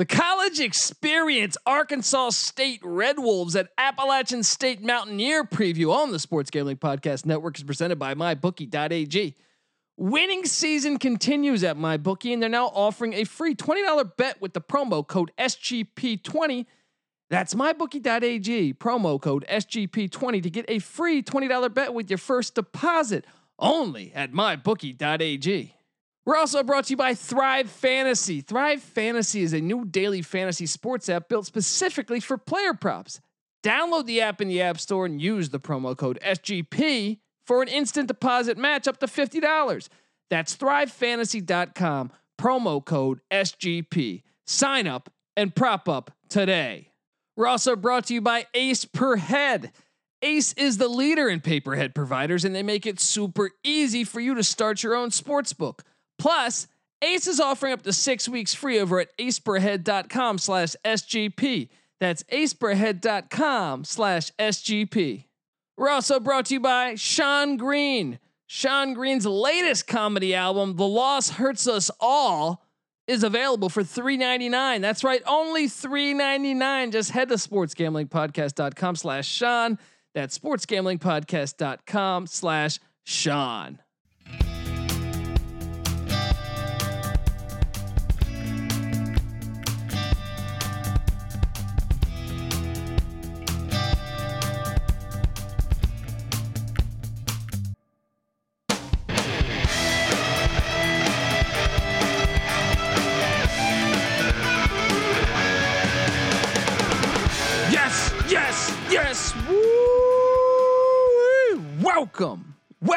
[0.00, 6.48] The college experience Arkansas State Red Wolves at Appalachian State Mountaineer preview on the Sports
[6.48, 9.36] Gambling Podcast Network is presented by MyBookie.ag.
[9.98, 14.62] Winning season continues at MyBookie, and they're now offering a free $20 bet with the
[14.62, 16.64] promo code SGP20.
[17.28, 23.26] That's MyBookie.ag, promo code SGP20 to get a free $20 bet with your first deposit
[23.58, 25.74] only at MyBookie.ag.
[26.30, 28.40] We're also brought to you by Thrive Fantasy.
[28.40, 33.20] Thrive Fantasy is a new daily fantasy sports app built specifically for player props.
[33.64, 37.66] Download the app in the App Store and use the promo code SGP for an
[37.66, 39.88] instant deposit match up to $50.
[40.30, 44.22] That's thrivefantasy.com, promo code SGP.
[44.46, 46.92] Sign up and prop up today.
[47.36, 49.72] We're also brought to you by Ace Per Head.
[50.22, 54.04] Ace is the leader in pay per head providers, and they make it super easy
[54.04, 55.82] for you to start your own sports book.
[56.20, 56.68] Plus,
[57.02, 61.70] Ace is offering up to six weeks free over at aceperhead.com slash SGP.
[61.98, 65.24] That's aceperhead.com slash SGP.
[65.78, 68.18] We're also brought to you by Sean Green.
[68.46, 72.62] Sean Green's latest comedy album, The Loss Hurts Us All,
[73.06, 74.82] is available for $3.99.
[74.82, 76.92] That's right, only $3.99.
[76.92, 79.78] Just head to sportsgamblingpodcast.com slash Sean.
[80.14, 83.78] That's sportsgamblingpodcast.com slash Sean.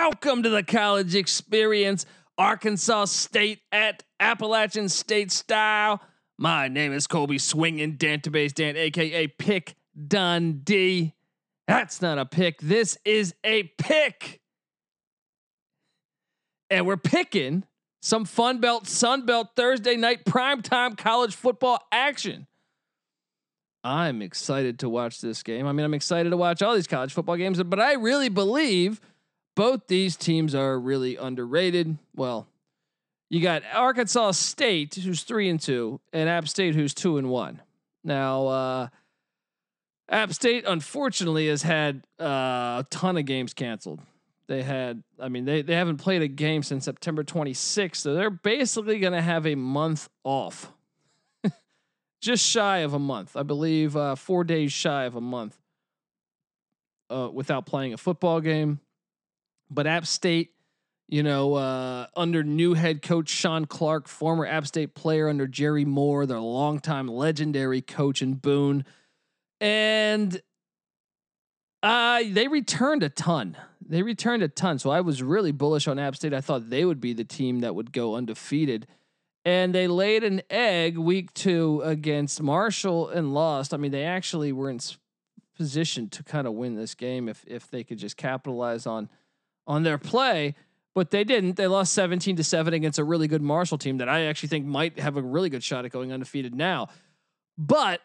[0.03, 0.43] Welcome.
[0.43, 2.05] To the college experience.
[2.37, 6.01] Arkansas State at Appalachian State style.
[6.37, 11.13] My name is Colby Swinging Dantabase Dan, aka Pick Dundee.
[11.69, 12.59] That's not a pick.
[12.59, 14.41] This is a pick.
[16.69, 17.63] And we're picking
[18.01, 22.47] some Fun Belt, Sun Belt Thursday night primetime college football action.
[23.85, 25.65] I'm excited to watch this game.
[25.65, 28.99] I mean, I'm excited to watch all these college football games, but I really believe
[29.55, 31.97] both these teams are really underrated.
[32.15, 32.47] Well,
[33.29, 37.61] you got Arkansas State, who's three and two, and App State, who's two and one.
[38.03, 38.87] Now, uh,
[40.09, 44.01] App State, unfortunately, has had uh, a ton of games canceled.
[44.47, 48.29] They had, I mean, they, they haven't played a game since September 26th, so they're
[48.29, 50.71] basically going to have a month off
[52.21, 55.57] just shy of a month, I believe, uh, four days shy of a month,
[57.09, 58.79] uh, without playing a football game.
[59.73, 60.51] But App State,
[61.07, 65.85] you know, uh, under new head coach Shawn Clark, former App State player under Jerry
[65.85, 68.85] Moore, their longtime legendary coach in Boone,
[69.59, 70.41] and
[71.81, 73.57] uh, they returned a ton.
[73.85, 74.79] They returned a ton.
[74.79, 76.33] So I was really bullish on App State.
[76.33, 78.87] I thought they would be the team that would go undefeated
[79.45, 83.73] and they laid an egg week two against Marshall and lost.
[83.73, 84.79] I mean, they actually were in
[85.55, 89.09] position to kind of win this game if if they could just capitalize on
[89.67, 90.55] on their play,
[90.93, 91.55] but they didn't.
[91.55, 94.65] They lost 17 to 7 against a really good Marshall team that I actually think
[94.65, 96.89] might have a really good shot at going undefeated now.
[97.57, 98.01] But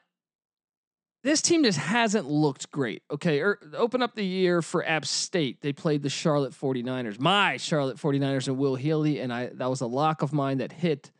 [1.24, 3.02] this team just hasn't looked great.
[3.10, 5.60] Okay, er, open up the year for App State.
[5.60, 7.18] They played the Charlotte 49ers.
[7.18, 10.72] My Charlotte 49ers and Will Healy and I that was a lock of mine that
[10.72, 11.10] hit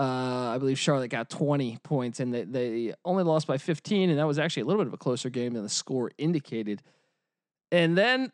[0.00, 4.08] uh, I believe Charlotte got 20 points and they, they only lost by 15.
[4.08, 6.80] And that was actually a little bit of a closer game than the score indicated.
[7.70, 8.32] And then,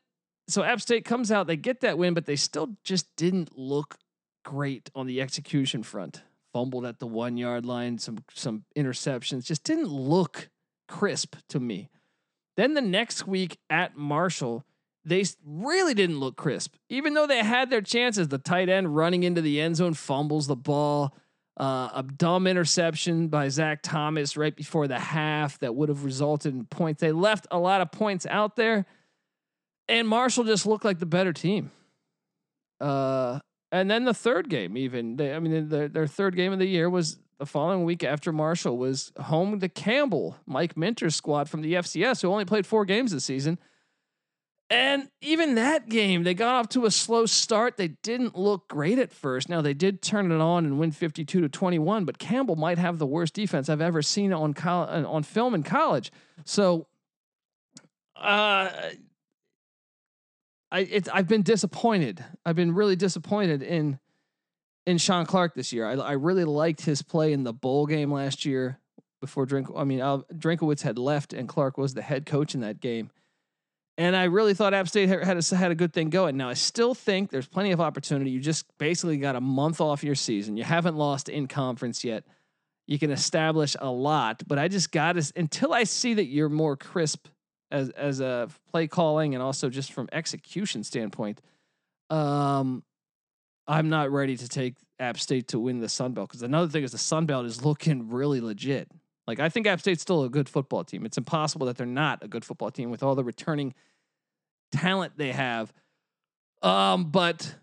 [0.48, 3.96] so App State comes out, they get that win, but they still just didn't look
[4.44, 6.22] great on the execution front.
[6.52, 10.48] Fumbled at the one yard line, some some interceptions, just didn't look
[10.88, 11.90] crisp to me.
[12.56, 14.64] Then the next week at Marshall,
[15.04, 16.74] they really didn't look crisp.
[16.88, 20.46] Even though they had their chances, the tight end running into the end zone fumbles
[20.46, 21.14] the ball.
[21.58, 26.54] Uh, a dumb interception by Zach Thomas right before the half that would have resulted
[26.54, 27.00] in points.
[27.00, 28.84] They left a lot of points out there,
[29.88, 31.70] and Marshall just looked like the better team.
[32.80, 33.38] Uh,
[33.72, 36.66] and then the third game, even they, I mean, their, their third game of the
[36.66, 41.62] year was the following week after Marshall was home to Campbell, Mike Minter's squad from
[41.62, 43.58] the FCS, who only played four games this season.
[44.68, 47.76] And even that game, they got off to a slow start.
[47.76, 49.48] They didn't look great at first.
[49.48, 52.98] Now they did turn it on and win 52 to 21, but Campbell might have
[52.98, 56.10] the worst defense I've ever seen on col- on film in college.
[56.44, 56.88] So
[58.16, 58.70] uh
[60.76, 62.22] I it's I've been disappointed.
[62.44, 63.98] I've been really disappointed in
[64.86, 65.86] in Shawn Clark this year.
[65.86, 68.78] I, I really liked his play in the bowl game last year
[69.22, 69.68] before Drink.
[69.74, 73.10] I mean, uh, Drinkwitz had left and Clark was the head coach in that game.
[73.96, 76.36] And I really thought App State had, had a, had a good thing going.
[76.36, 78.30] Now I still think there's plenty of opportunity.
[78.30, 80.58] You just basically got a month off your season.
[80.58, 82.24] You haven't lost in conference yet.
[82.86, 86.50] You can establish a lot, but I just got to until I see that you're
[86.50, 87.28] more crisp
[87.70, 91.40] as as a play calling and also just from execution standpoint.
[92.10, 92.82] Um,
[93.66, 96.84] I'm not ready to take App State to win the Sun Belt because another thing
[96.84, 98.90] is the Sun Belt is looking really legit.
[99.26, 101.04] Like I think App State's still a good football team.
[101.04, 103.74] It's impossible that they're not a good football team with all the returning
[104.72, 105.72] talent they have.
[106.62, 107.54] Um, but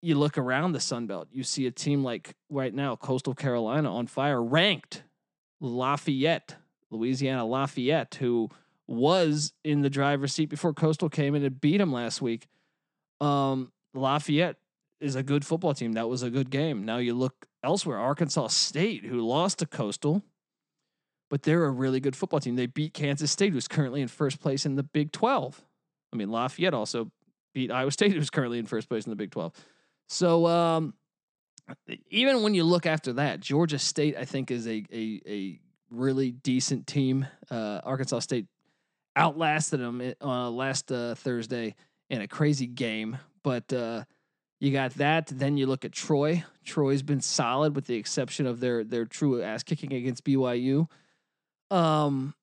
[0.00, 3.92] you look around the Sun Belt, you see a team like right now, Coastal Carolina
[3.92, 5.02] on fire, ranked
[5.60, 6.54] Lafayette,
[6.90, 8.48] Louisiana Lafayette, who
[8.88, 12.48] was in the driver's seat before Coastal came in and beat him last week.
[13.20, 14.56] Um, Lafayette
[15.00, 15.92] is a good football team.
[15.92, 16.84] That was a good game.
[16.84, 20.22] Now you look elsewhere, Arkansas State, who lost to Coastal,
[21.30, 22.56] but they're a really good football team.
[22.56, 25.62] They beat Kansas State, who's currently in first place in the Big 12.
[26.12, 27.10] I mean, Lafayette also
[27.52, 29.52] beat Iowa State, who's currently in first place in the Big 12.
[30.08, 30.94] So um,
[32.08, 36.30] even when you look after that, Georgia State, I think, is a a, a really
[36.30, 37.26] decent team.
[37.50, 38.46] Uh, Arkansas State
[39.18, 41.74] outlasted them uh, last uh, Thursday
[42.08, 44.04] in a crazy game, but uh,
[44.60, 45.26] you got that.
[45.26, 46.44] Then you look at Troy.
[46.64, 50.88] Troy's been solid, with the exception of their their true ass kicking against BYU.
[51.70, 52.34] Um,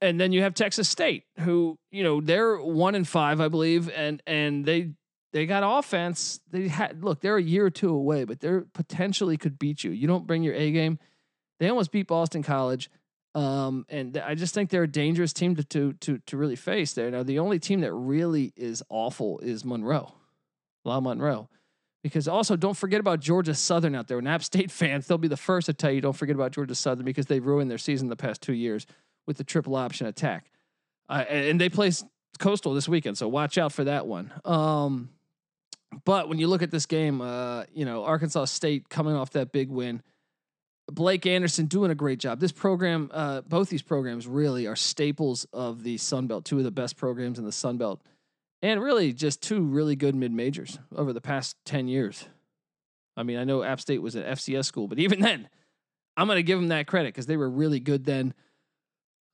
[0.00, 3.90] and then you have Texas State, who you know they're one in five, I believe,
[3.90, 4.92] and and they
[5.32, 6.40] they got offense.
[6.50, 9.90] They had look, they're a year or two away, but they're potentially could beat you.
[9.90, 10.98] You don't bring your A game.
[11.60, 12.90] They almost beat Boston College,
[13.34, 16.92] um, and I just think they're a dangerous team to to to to really face.
[16.92, 20.12] There now, the only team that really is awful is Monroe,
[20.84, 21.48] La Monroe.
[22.02, 24.16] Because also, don't forget about Georgia Southern out there.
[24.16, 26.74] When App State fans, they'll be the first to tell you don't forget about Georgia
[26.74, 28.86] Southern because they've ruined their season the past two years
[29.26, 30.50] with the triple option attack.
[31.08, 31.92] Uh, and they play
[32.38, 34.32] Coastal this weekend, so watch out for that one.
[34.44, 35.10] Um,
[36.04, 39.52] but when you look at this game, uh, you know Arkansas State coming off that
[39.52, 40.02] big win,
[40.94, 42.40] Blake Anderson doing a great job.
[42.40, 46.44] This program, uh, both these programs, really are staples of the Sun Belt.
[46.44, 48.02] Two of the best programs in the Sun Belt
[48.62, 52.26] and really just two really good mid majors over the past 10 years.
[53.16, 55.48] I mean, I know App State was an FCS school, but even then,
[56.16, 58.32] I'm going to give them that credit because they were really good then.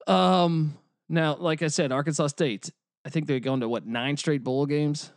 [0.06, 0.78] Um,
[1.08, 2.72] now, like I said, Arkansas State,
[3.04, 5.12] I think they're going to what nine straight bowl games.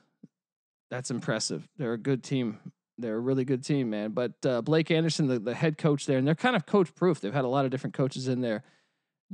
[0.90, 1.68] That's impressive.
[1.78, 2.60] They're a good team.
[3.02, 4.12] They're a really good team, man.
[4.12, 7.20] But uh, Blake Anderson, the, the head coach there, and they're kind of coach proof.
[7.20, 8.64] They've had a lot of different coaches in there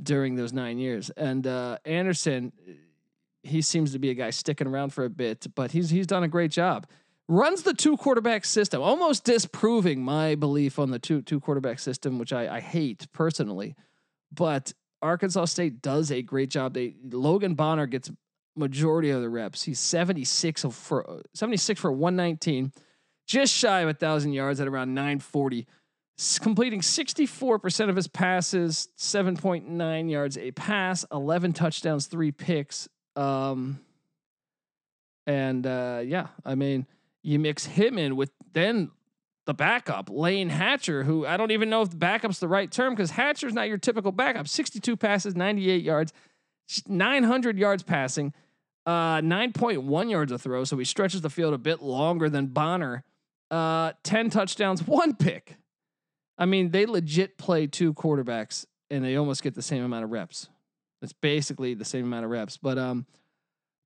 [0.02, 1.10] during those nine years.
[1.10, 2.52] And uh, Anderson,
[3.42, 6.24] he seems to be a guy sticking around for a bit, but he's he's done
[6.24, 6.86] a great job.
[7.28, 12.18] Runs the two quarterback system, almost disproving my belief on the two two quarterback system,
[12.18, 13.74] which I, I hate personally.
[14.32, 14.72] But
[15.02, 16.74] Arkansas State does a great job.
[16.74, 18.10] They Logan Bonner gets
[18.56, 19.62] majority of the reps.
[19.62, 22.72] He's 76 for 76 for 119,
[23.28, 25.66] just shy of a thousand yards at around 940,
[26.40, 32.88] completing 64% of his passes, 7.9 yards a pass, 11 touchdowns, three picks.
[33.14, 33.80] Um,
[35.26, 36.86] and uh, yeah, I mean,
[37.22, 38.90] you mix him in with then
[39.44, 42.94] the backup, Layne Hatcher, who I don't even know if the backup's the right term
[42.94, 44.48] because Hatcher's not your typical backup.
[44.48, 46.14] 62 passes, 98 yards,
[46.86, 48.32] 900 yards passing,
[48.86, 50.64] uh, 9.1 yards a throw.
[50.64, 53.04] So he stretches the field a bit longer than Bonner.
[53.50, 55.56] Uh, 10 touchdowns, one pick.
[56.36, 60.10] I mean, they legit play two quarterbacks and they almost get the same amount of
[60.10, 60.48] reps.
[61.02, 63.06] It's basically the same amount of reps, but um,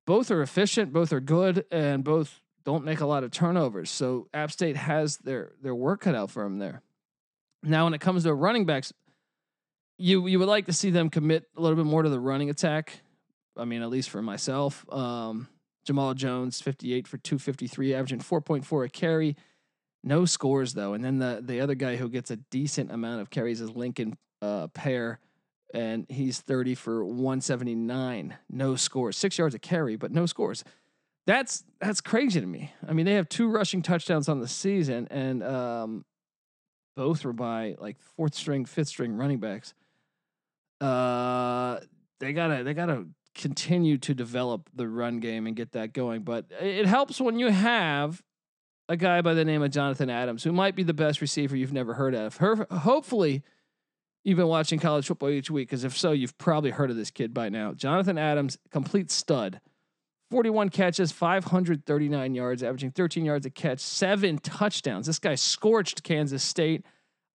[0.05, 3.89] both are efficient, both are good, and both don't make a lot of turnovers.
[3.89, 6.81] So App State has their their work cut out for them there.
[7.61, 8.93] Now, when it comes to running backs,
[9.97, 12.49] you you would like to see them commit a little bit more to the running
[12.49, 13.01] attack.
[13.55, 15.47] I mean, at least for myself, um,
[15.85, 19.35] Jamal Jones, fifty-eight for two fifty-three, averaging four point four a carry.
[20.03, 23.29] No scores though, and then the the other guy who gets a decent amount of
[23.29, 25.19] carries is Lincoln uh, Pare
[25.73, 28.37] and he's 30 for 179.
[28.49, 29.17] No scores.
[29.17, 30.63] Six yards of carry, but no scores.
[31.25, 32.71] That's that's crazy to me.
[32.87, 36.05] I mean, they have two rushing touchdowns on the season, and um,
[36.95, 39.73] both were by like fourth string, fifth string running backs.
[40.81, 41.79] Uh,
[42.19, 43.05] they gotta they gotta
[43.35, 46.23] continue to develop the run game and get that going.
[46.23, 48.21] But it helps when you have
[48.93, 51.73] a guy by the name of Jonathan Adams, who might be the best receiver you've
[51.73, 52.37] never heard of.
[52.37, 53.43] Her, hopefully,
[54.23, 57.11] you've been watching college football each week, because if so, you've probably heard of this
[57.11, 57.73] kid by now.
[57.73, 59.59] Jonathan Adams, complete stud.
[60.29, 65.07] 41 catches, 539 yards, averaging 13 yards a catch, seven touchdowns.
[65.07, 66.85] This guy scorched Kansas State.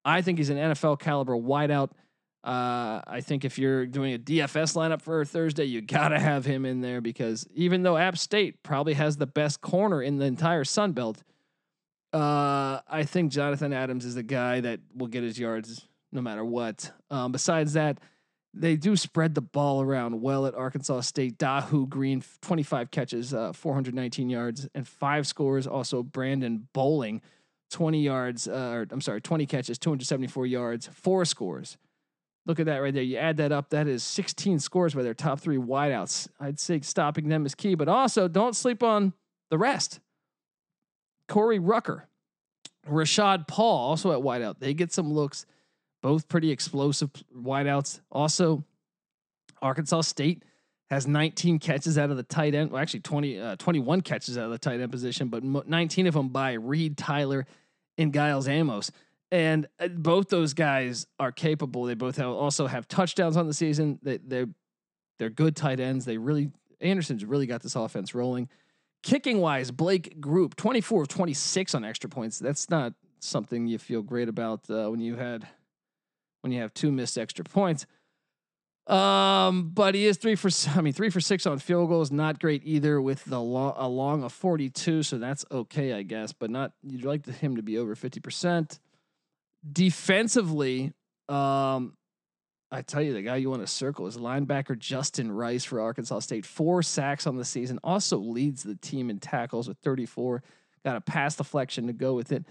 [0.05, 1.91] I think he's an NFL caliber wideout.
[2.45, 6.45] Uh, I think if you're doing a DFS lineup for Thursday, you got to have
[6.45, 10.25] him in there because even though App State probably has the best corner in the
[10.25, 11.23] entire Sun Belt,
[12.13, 16.45] uh, I think Jonathan Adams is the guy that will get his yards no matter
[16.45, 16.91] what.
[17.11, 17.99] Um, besides that,
[18.55, 21.39] they do spread the ball around well at Arkansas State.
[21.39, 25.67] Dahu Green, 25 catches, uh, 419 yards, and five scores.
[25.67, 27.21] Also, Brandon Bowling,
[27.71, 31.77] 20 yards, uh, or I'm sorry, 20 catches, 274 yards, four scores.
[32.47, 33.03] Look at that right there.
[33.03, 36.29] You add that up, that is 16 scores by their top three wideouts.
[36.41, 39.13] I'd say stopping them is key, but also don't sleep on
[39.51, 40.01] the rest.
[41.29, 42.09] Corey Rucker,
[42.89, 44.59] Rashad Paul, also at wideout.
[44.59, 45.47] They get some looks
[46.03, 48.01] both pretty explosive wideouts.
[48.11, 48.65] Also,
[49.61, 50.45] Arkansas State
[50.91, 52.71] has 19 catches out of the tight end.
[52.71, 56.15] Well, actually, 20, uh, 21 catches out of the tight end position, but 19 of
[56.15, 57.47] them by Reed Tyler
[57.99, 58.91] and Giles Amos.
[59.31, 61.85] And uh, both those guys are capable.
[61.85, 63.99] They both have, also have touchdowns on the season.
[64.03, 64.49] They, they're
[65.19, 66.05] they're good tight ends.
[66.05, 68.49] They really Anderson's really got this offense rolling.
[69.03, 72.39] Kicking wise, Blake Grupe, 24 of 26 on extra points.
[72.39, 75.47] That's not something you feel great about uh, when you had
[76.43, 77.87] when you have two missed extra points.
[78.87, 82.41] Um, but he is three for I mean three for six on field goals, not
[82.41, 86.73] great either with the long a of 42, so that's okay, I guess, but not
[86.83, 88.79] you'd like him to be over 50%.
[89.71, 90.93] Defensively,
[91.29, 91.98] um,
[92.71, 96.21] I tell you, the guy you want to circle is linebacker Justin Rice for Arkansas
[96.21, 96.45] State.
[96.45, 97.79] Four sacks on the season.
[97.83, 100.43] Also leads the team in tackles with 34.
[100.85, 102.45] Got a pass deflection to go with it.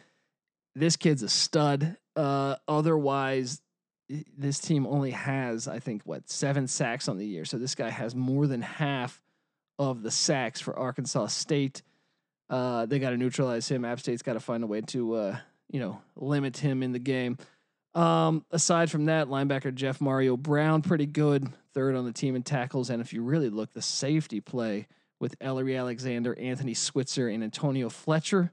[0.75, 1.97] This kid's a stud.
[2.15, 3.61] Uh, otherwise,
[4.09, 7.45] this team only has, I think, what seven sacks on the year.
[7.45, 9.21] So this guy has more than half
[9.77, 11.83] of the sacks for Arkansas State.
[12.49, 13.85] Uh, they got to neutralize him.
[13.85, 15.37] App State's got to find a way to, uh,
[15.69, 17.37] you know, limit him in the game.
[17.97, 22.43] Um, aside from that, linebacker Jeff Mario Brown, pretty good, third on the team in
[22.43, 22.91] tackles.
[22.91, 24.87] And if you really look, the safety play
[25.19, 28.51] with Ellery Alexander, Anthony Switzer, and Antonio Fletcher,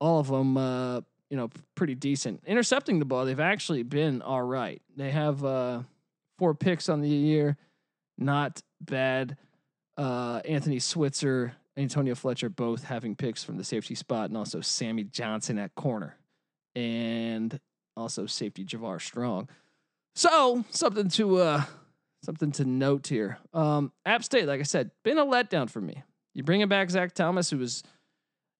[0.00, 1.00] all of them uh,
[1.30, 2.42] you know, pretty decent.
[2.46, 4.80] Intercepting the ball, they've actually been all right.
[4.96, 5.82] They have uh,
[6.38, 7.56] four picks on the year,
[8.18, 9.36] not bad.
[9.96, 15.04] Uh, Anthony Switzer, Antonio Fletcher, both having picks from the safety spot, and also Sammy
[15.04, 16.16] Johnson at corner,
[16.76, 17.58] and
[17.96, 19.48] also safety Javar Strong.
[20.14, 21.64] So something to uh,
[22.22, 23.38] something to note here.
[23.52, 26.02] Um, App State, like I said, been a letdown for me.
[26.34, 27.82] You bring him back Zach Thomas, who was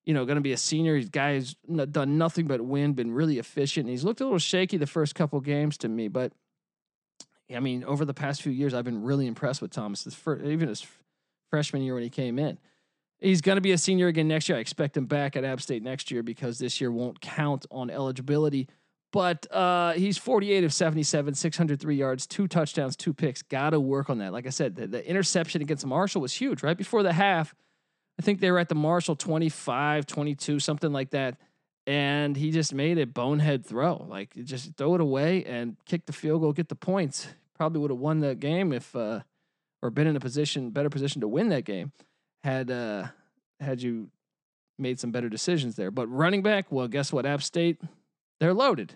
[0.04, 0.96] you know, going to be a senior.
[0.96, 1.54] He's guy's
[1.90, 3.88] done nothing but win, been really efficient.
[3.88, 6.32] He's looked a little shaky the first couple games to me, but
[7.54, 10.04] I mean, over the past few years, I've been really impressed with Thomas.
[10.04, 10.86] His first, even his
[11.50, 12.58] freshman year when he came in,
[13.18, 14.56] he's going to be a senior again next year.
[14.56, 17.90] I expect him back at App State next year because this year won't count on
[17.90, 18.68] eligibility.
[19.12, 23.42] But uh, he's 48 of 77, 603 yards, two touchdowns, two picks.
[23.42, 24.32] Got to work on that.
[24.32, 27.54] Like I said, the, the interception against Marshall was huge right before the half
[28.20, 31.38] I think they were at the Marshall 25, 22, something like that.
[31.86, 34.06] And he just made a bonehead throw.
[34.10, 37.28] Like just throw it away and kick the field goal, get the points.
[37.56, 39.20] Probably would have won that game if uh
[39.80, 41.92] or been in a position, better position to win that game
[42.44, 43.06] had uh
[43.58, 44.10] had you
[44.78, 45.90] made some better decisions there.
[45.90, 47.24] But running back, well, guess what?
[47.24, 47.80] App State,
[48.40, 48.94] they're loaded.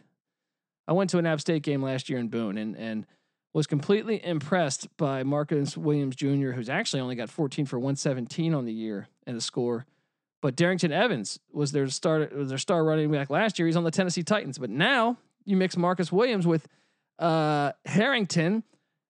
[0.89, 3.07] I went to an App State game last year in Boone and and
[3.53, 8.65] was completely impressed by Marcus Williams Jr., who's actually only got 14 for 117 on
[8.65, 9.87] the year and a score.
[10.43, 13.67] But Darrynton Evans was their star was their star running back last year.
[13.67, 14.59] He's on the Tennessee Titans.
[14.59, 16.67] But now you mix Marcus Williams with
[17.19, 18.65] uh, Harrington,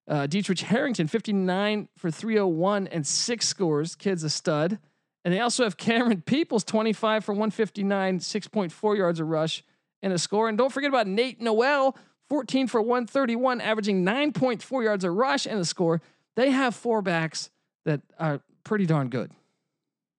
[0.06, 3.94] uh, Daetrich Harrington, 59 for 301 and six scores.
[3.94, 4.78] Kid's a stud.
[5.24, 9.64] And they also have Cameron Peoples, 25 for 159, 6.4 yards a rush
[10.04, 10.48] and a score.
[10.48, 11.96] And don't forget about Nate Noel,
[12.28, 16.02] 14 for 131, averaging 9.4 yards a rush and a score.
[16.36, 17.50] They have four backs
[17.86, 19.32] that are pretty darn good.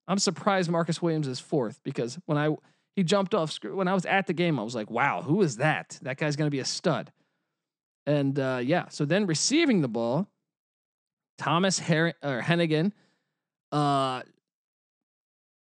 [0.08, 2.56] I'm surprised Marcus Williams is fourth because when I
[2.96, 5.58] he jumped off when I was at the game, I was like, wow, who is
[5.58, 6.00] that?
[6.02, 7.12] That guy's going to be a stud.
[8.08, 10.28] And uh, yeah, so then receiving the ball,
[11.38, 12.92] Thomas Her- or Hennigan,
[13.72, 14.22] uh,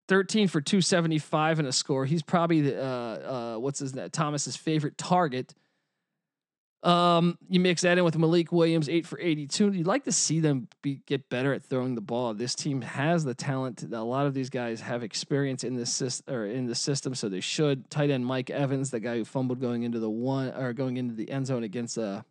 [0.07, 2.05] 13 for 275 and a score.
[2.05, 4.09] He's probably the, uh, uh, what's his name?
[4.09, 5.53] Thomas's favorite target.
[6.83, 9.71] Um, you mix that in with Malik Williams, eight for 82.
[9.71, 12.33] You'd like to see them be, get better at throwing the ball.
[12.33, 13.83] This team has the talent.
[13.83, 17.29] A lot of these guys have experience in this system or in the system, so
[17.29, 17.89] they should.
[17.89, 21.13] Tight end Mike Evans, the guy who fumbled going into the one or going into
[21.13, 22.23] the end zone against uh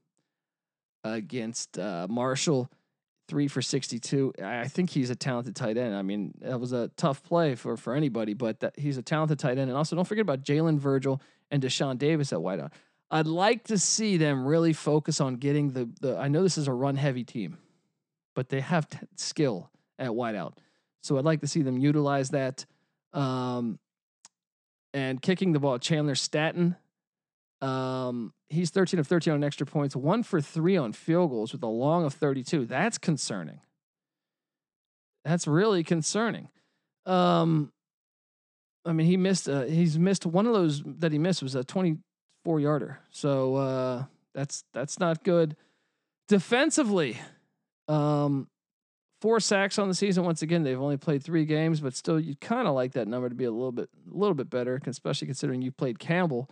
[1.03, 2.71] against uh, Marshall.
[3.29, 4.35] Three for 62.
[4.43, 5.95] I think he's a talented tight end.
[5.95, 9.39] I mean, that was a tough play for, for anybody, but that, he's a talented
[9.39, 9.71] tight end.
[9.71, 12.73] And also, don't forget about Jalen Virgil and Deshaun Davis at wideout.
[13.11, 16.67] I'd like to see them really focus on getting the, the I know this is
[16.67, 17.59] a run heavy team,
[18.35, 20.55] but they have t- skill at wideout.
[21.03, 22.65] So I'd like to see them utilize that.
[23.13, 23.79] Um,
[24.95, 26.77] and kicking the ball, Chandler Staton.
[27.63, 31.63] Um, he's 13 of 13 on extra points, one for three on field goals with
[31.63, 32.67] a long of 32.
[32.67, 33.61] That's concerning.
[35.25, 36.49] That's really concerning.
[37.07, 37.73] Um,
[38.85, 39.49] I mean, he missed.
[39.49, 42.99] Uh, he's missed one of those that he missed was a 24 yarder.
[43.11, 44.05] So uh,
[44.35, 45.57] that's that's not good.
[46.29, 47.19] Defensively,
[47.87, 48.49] um,
[49.21, 50.25] four sacks on the season.
[50.25, 53.29] Once again, they've only played three games, but still, you kind of like that number
[53.29, 56.51] to be a little bit, a little bit better, especially considering you played Campbell.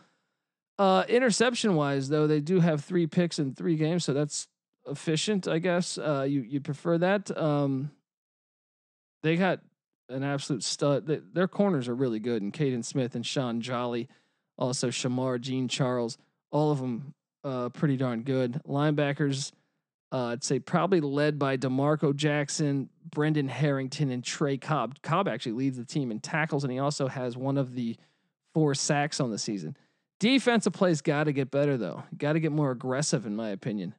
[0.81, 4.49] Uh, interception wise, though, they do have three picks in three games, so that's
[4.87, 5.99] efficient, I guess.
[5.99, 7.37] Uh, you you prefer that?
[7.37, 7.91] Um,
[9.23, 9.61] they got
[10.09, 11.07] an absolute stud.
[11.07, 14.09] They, their corners are really good, and Kaden Smith and Shaun Jolly,
[14.57, 16.17] also Shemar, Jean Charles,
[16.51, 17.13] all of them
[17.45, 18.63] uh, pretty darn good.
[18.67, 19.53] Linebackers,
[20.13, 25.03] uh, I'd say probably led by D'Marco Jackson, Brendan Harrington, and Trey Cobb.
[25.03, 27.99] Cobb actually leads the team in tackles, and he also has one of the
[28.55, 29.77] four sacks on the season.
[30.21, 32.05] Defensive plays got to get better though.
[32.17, 33.95] Got to get more aggressive, in my opinion.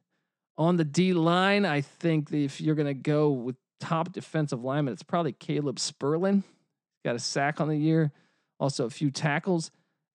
[0.56, 4.92] On the D line, I think if you're going to go with top defensive lineman,
[4.92, 6.44] it's probably Caleb Spurlin.
[7.04, 8.12] Got a sack on the year,
[8.60, 9.72] also a few tackles.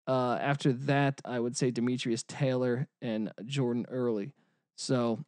[0.07, 4.31] Uh, after that, I would say Demetrius Taylor and Jordan Early.
[4.77, 5.19] So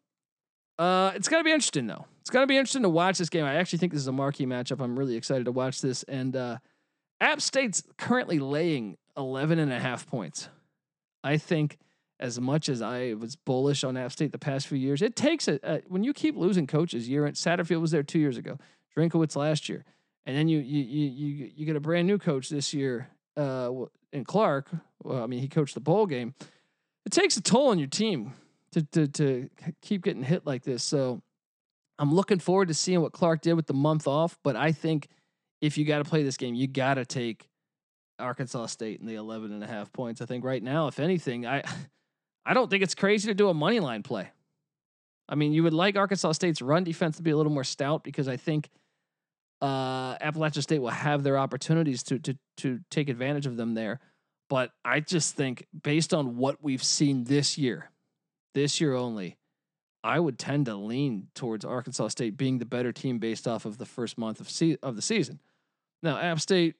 [0.77, 2.05] uh, it's going to be interesting, though.
[2.21, 3.43] It's going to be interesting to watch this game.
[3.43, 4.81] I actually think this is a marquee matchup.
[4.81, 6.03] I'm really excited to watch this.
[6.03, 6.59] And uh,
[7.19, 10.47] App State's currently laying 11 and a half points.
[11.23, 11.77] I think
[12.19, 15.47] as much as I was bullish on App State the past few years, it takes
[15.47, 17.07] a, a when you keep losing coaches.
[17.07, 18.57] Year in Satterfield was there two years ago,
[18.95, 19.85] Drinkwitz last year,
[20.25, 23.09] and then you you you you get a brand new coach this year.
[23.37, 24.69] Uh, in Clark,
[25.03, 26.33] well, I mean, he coached the bowl game.
[27.05, 28.33] It takes a toll on your team
[28.71, 29.49] to to to
[29.81, 30.83] keep getting hit like this.
[30.83, 31.21] So
[31.97, 34.37] I'm looking forward to seeing what Clark did with the month off.
[34.43, 35.07] But I think
[35.61, 37.49] if you got to play this game, you got to take
[38.19, 40.21] Arkansas State in the 11 and a half points.
[40.21, 41.63] I think right now, if anything, I
[42.45, 44.29] I don't think it's crazy to do a money line play.
[45.27, 48.03] I mean, you would like Arkansas State's run defense to be a little more stout
[48.03, 48.69] because I think
[49.61, 53.99] uh, Appalachian State will have their opportunities to to to take advantage of them there.
[54.49, 57.91] But I just think based on what we've seen this year,
[58.55, 59.37] this year only,
[60.03, 63.77] I would tend to lean towards Arkansas State being the better team based off of
[63.77, 65.39] the first month of se- of the season.
[66.01, 66.75] Now, App State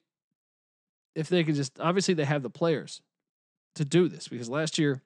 [1.14, 3.02] if they could just obviously they have the players
[3.74, 5.02] to do this because last year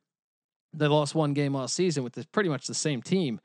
[0.73, 3.41] they lost one game all season with pretty much the same team.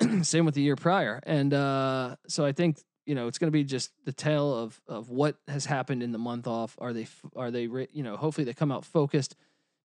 [0.22, 3.52] same with the year prior, and uh, so I think you know it's going to
[3.52, 6.76] be just the tale of of what has happened in the month off.
[6.80, 9.36] Are they are they you know hopefully they come out focused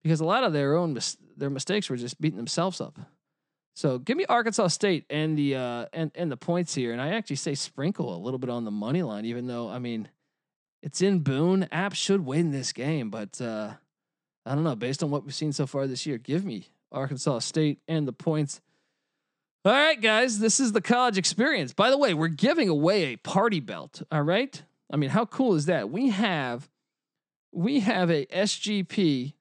[0.02, 2.98] because a lot of their own mis- their mistakes were just beating themselves up.
[3.74, 7.08] So give me Arkansas State and the uh, and and the points here, and I
[7.08, 10.08] actually say sprinkle a little bit on the money line, even though I mean
[10.86, 11.66] it's in Boone.
[11.72, 13.72] App should win this game, but uh,
[14.46, 14.76] I don't know.
[14.76, 18.12] Based on what we've seen so far this year, give me Arkansas State and the
[18.12, 18.60] points.
[19.64, 21.72] All right, guys, this is the college experience.
[21.72, 24.00] By the way, we're giving away a party belt.
[24.12, 24.62] All right.
[24.88, 25.90] I mean, how cool is that?
[25.90, 26.70] We have
[27.52, 29.32] we have a SGP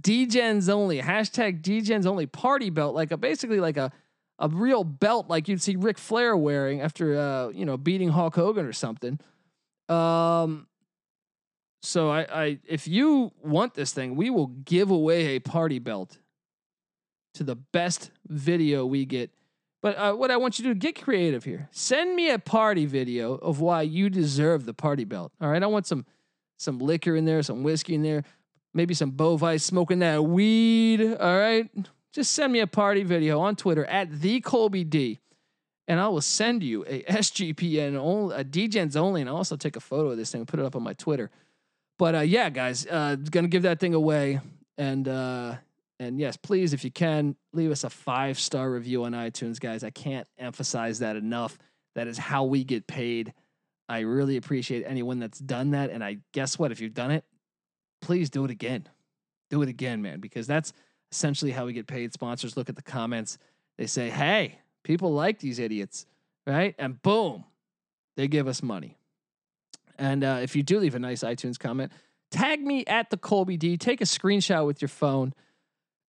[0.00, 3.92] DGens only hashtag DGens only party belt, like a basically like a
[4.38, 8.34] a real belt like you'd see Ric Flair wearing after uh, you know beating Hulk
[8.34, 9.20] Hogan or something.
[9.90, 10.66] Um,
[11.86, 16.18] so I, I, if you want this thing, we will give away a party belt
[17.34, 19.30] to the best video we get.
[19.82, 21.68] But uh, what I want you to do, get creative here.
[21.70, 25.30] Send me a party video of why you deserve the party belt.
[25.40, 26.04] All right, I want some
[26.58, 28.24] some liquor in there, some whiskey in there,
[28.74, 31.02] maybe some Bovise smoking that weed.
[31.02, 31.70] All right,
[32.12, 35.20] just send me a party video on Twitter at the Colby D,
[35.86, 39.76] and I will send you a SGPN only, a DGens only, and I'll also take
[39.76, 41.30] a photo of this thing and put it up on my Twitter.
[41.98, 44.40] But uh, yeah, guys, uh, gonna give that thing away,
[44.76, 45.56] and uh,
[45.98, 49.82] and yes, please, if you can, leave us a five star review on iTunes, guys.
[49.82, 51.58] I can't emphasize that enough.
[51.94, 53.32] That is how we get paid.
[53.88, 56.72] I really appreciate anyone that's done that, and I guess what?
[56.72, 57.24] If you've done it,
[58.02, 58.88] please do it again.
[59.48, 60.72] Do it again, man, because that's
[61.12, 62.12] essentially how we get paid.
[62.12, 63.38] Sponsors look at the comments,
[63.78, 66.04] they say, "Hey, people like these idiots,"
[66.46, 66.74] right?
[66.78, 67.44] And boom,
[68.16, 68.95] they give us money.
[69.98, 71.92] And uh, if you do leave a nice iTunes comment,
[72.30, 73.76] tag me at the Colby D.
[73.76, 75.32] Take a screenshot with your phone,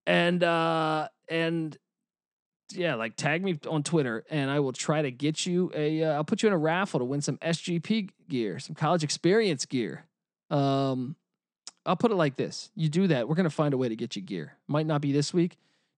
[0.06, 1.78] and uh, and
[2.74, 6.00] yeah, like tag me on Twitter, and I will try to get you a.
[6.00, 9.66] will uh, put you in a raffle to win some SGP gear, some college experience
[9.66, 10.06] gear.
[10.50, 11.16] Um,
[11.86, 14.16] I'll put it like this: you do that, we're gonna find a way to get
[14.16, 14.54] you gear.
[14.68, 15.58] Might not be this week,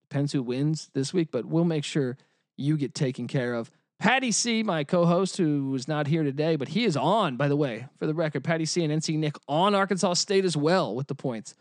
[0.10, 2.17] depends who wins this week, but we'll make sure
[2.58, 3.71] you get taken care of.
[3.99, 7.35] Patty C, my co-host, who was not here today, but he is on.
[7.35, 10.55] By the way, for the record, Patty C and NC Nick on Arkansas State as
[10.55, 11.53] well with the points.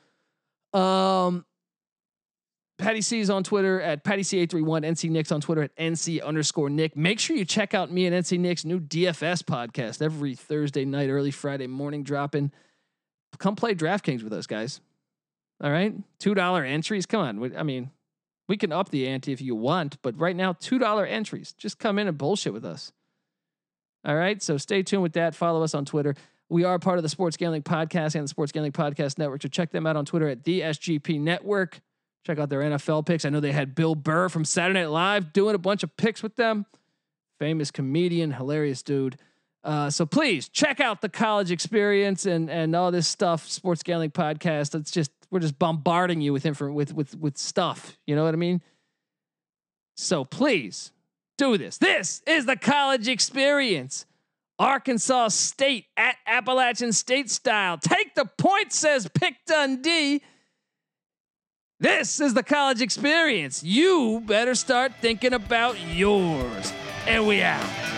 [0.72, 1.44] Um,
[2.79, 6.70] Patty C is on Twitter at Patty C831, NC Nick's on Twitter at NC underscore
[6.70, 6.96] Nick.
[6.96, 11.09] Make sure you check out me and NC Nick's new DFS podcast every Thursday night,
[11.09, 12.53] early Friday morning dropping.
[13.38, 14.81] Come play DraftKings with us, guys.
[15.61, 15.92] All right.
[16.20, 17.05] $2 entries.
[17.05, 17.57] Come on.
[17.57, 17.90] I mean,
[18.49, 21.53] we can up the ante if you want, but right now, $2 entries.
[21.53, 22.93] Just come in and bullshit with us.
[24.05, 24.43] All right.
[24.43, 25.35] So stay tuned with that.
[25.35, 26.15] Follow us on Twitter.
[26.49, 29.43] We are part of the Sports Gambling Podcast and the Sports Gambling Podcast Network.
[29.43, 31.81] So check them out on Twitter at the SGP Network.
[32.25, 33.25] Check out their NFL picks.
[33.25, 36.23] I know they had Bill Burr from Saturday Night Live doing a bunch of picks
[36.23, 36.65] with them.
[37.39, 39.19] Famous comedian, hilarious dude.
[39.63, 43.49] Uh, so please check out the college experience and and all this stuff.
[43.49, 44.75] Sports Gambling Podcast.
[44.75, 47.99] It's just we're just bombarding you with info with with with stuff.
[48.07, 48.62] You know what I mean?
[49.97, 50.93] So please
[51.37, 51.79] do this.
[51.79, 54.07] This is the college experience.
[54.59, 57.79] Arkansas State at Appalachian State style.
[57.79, 60.21] Take the point, says Pick Dundee.
[61.81, 63.62] This is the college experience.
[63.62, 66.73] You better start thinking about yours.
[67.07, 67.98] And we out.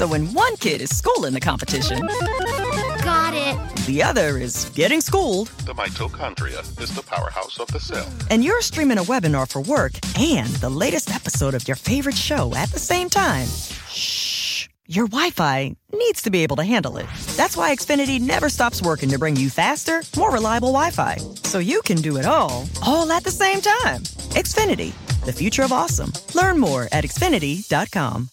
[0.00, 2.00] So when one kid is schooling the competition,
[3.04, 3.84] got it.
[3.84, 5.48] The other is getting schooled.
[5.66, 8.08] The mitochondria is the powerhouse of the cell.
[8.30, 12.54] And you're streaming a webinar for work and the latest episode of your favorite show
[12.54, 13.46] at the same time.
[13.90, 14.68] Shh.
[14.88, 17.06] Your Wi Fi needs to be able to handle it.
[17.36, 21.16] That's why Xfinity never stops working to bring you faster, more reliable Wi Fi.
[21.42, 24.00] So you can do it all, all at the same time.
[24.32, 26.12] Xfinity the future of awesome.
[26.34, 28.30] Learn more at Xfinity.com.